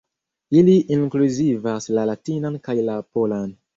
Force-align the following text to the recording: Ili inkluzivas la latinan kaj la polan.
Ili 0.61 0.77
inkluzivas 0.95 1.91
la 1.99 2.07
latinan 2.13 2.59
kaj 2.69 2.79
la 2.89 2.97
polan. 3.19 3.51